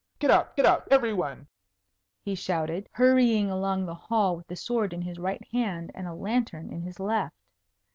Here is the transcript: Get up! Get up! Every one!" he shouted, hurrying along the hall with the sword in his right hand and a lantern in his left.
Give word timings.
Get 0.17 0.31
up! 0.31 0.55
Get 0.55 0.65
up! 0.65 0.87
Every 0.89 1.13
one!" 1.13 1.47
he 2.25 2.33
shouted, 2.33 2.89
hurrying 2.91 3.51
along 3.51 3.85
the 3.85 3.93
hall 3.93 4.35
with 4.35 4.47
the 4.47 4.55
sword 4.55 4.93
in 4.93 5.03
his 5.03 5.19
right 5.19 5.47
hand 5.51 5.91
and 5.93 6.07
a 6.07 6.15
lantern 6.15 6.71
in 6.73 6.81
his 6.81 6.99
left. 6.99 7.37